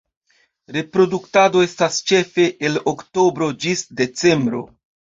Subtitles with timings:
[0.77, 4.69] Reproduktado estas ĉefe el Oktobro ĝis Decembro.